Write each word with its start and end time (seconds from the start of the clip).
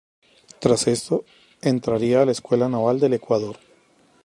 Tras 0.57 0.87
esto, 0.87 1.25
entraría 1.61 2.23
a 2.23 2.25
la 2.25 2.31
Escuela 2.31 2.67
Naval 2.67 2.99
del 2.99 3.13
Ecuador. 3.13 3.57